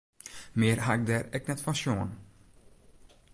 Mear 0.59 0.79
ha 0.85 0.91
ik 0.97 1.03
dêr 1.09 1.25
ek 1.37 1.43
net 1.47 1.63
fan 1.63 1.77
sjoen. 1.79 2.11